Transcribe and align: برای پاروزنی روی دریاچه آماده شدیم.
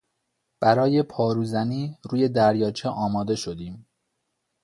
برای 0.59 1.03
پاروزنی 1.03 1.97
روی 2.03 2.29
دریاچه 2.29 2.89
آماده 2.89 3.35
شدیم. 3.35 3.85